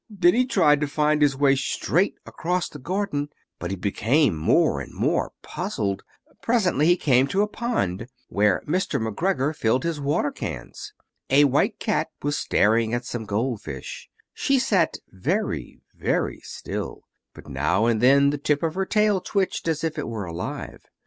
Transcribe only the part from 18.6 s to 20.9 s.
of her tail twitched as if it were alive.